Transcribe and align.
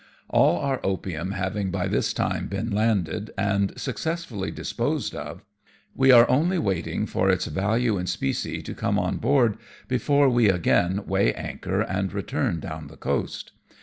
All 0.29 0.57
our 0.59 0.79
opium 0.83 1.33
having 1.33 1.69
by 1.69 1.87
this 1.87 2.11
time 2.11 2.47
been 2.47 2.71
landed, 2.71 3.29
and 3.37 3.79
successfully 3.79 4.49
disposed 4.49 5.13
of, 5.13 5.43
we 5.95 6.11
are 6.11 6.27
only 6.27 6.57
waiting 6.57 7.05
for 7.05 7.29
its 7.29 7.45
value 7.45 7.99
in 7.99 8.07
specie 8.07 8.63
to 8.63 8.73
come 8.73 8.97
on 8.97 9.17
board 9.17 9.59
before 9.87 10.27
we 10.27 10.49
again 10.49 11.03
weigh 11.05 11.35
anchor 11.35 11.81
and 11.81 12.11
return 12.13 12.59
down 12.59 12.87
the 12.87 12.97
coast. 12.97 13.51